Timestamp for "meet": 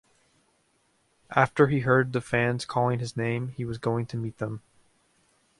4.17-4.39